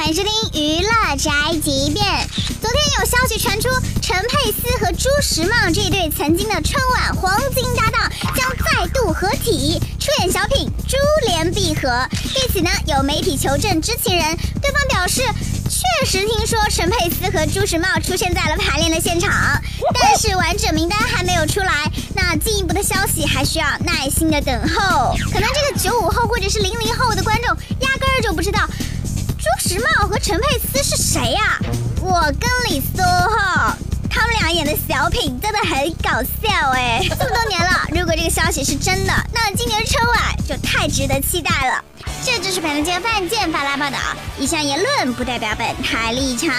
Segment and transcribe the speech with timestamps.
[0.00, 2.02] 欢迎收听《娱乐宅急便。
[2.58, 3.68] 昨天有消息传出，
[4.00, 11.88] 陈佩斯和朱时茂这对曾经的春晚黄金搭档将再度合体出演小品《珠联璧合》。
[12.32, 15.20] 对此呢，有媒体求证知情人，对方表示
[15.68, 19.30] 确实听说陈佩斯和朱时茂出现在了排练的现场，
[20.00, 21.92] 但是完整名单还没有出来。
[22.14, 25.14] 那进一步的消息还需要耐心的等候。
[25.32, 27.19] 可能这个九五后或者是零零后的
[30.22, 31.58] 陈佩斯是谁呀、
[32.00, 33.74] 我跟李苏浩。
[34.10, 37.00] 他们俩演的小品真的很搞笑哎！
[37.08, 41.82] 这么多年了， 如果这个消息是真的，那今年春晚就太值得期待了。
[42.24, 43.98] 这就是本台饭店发来报道，
[44.38, 46.52] 以上言论不代表本台立场。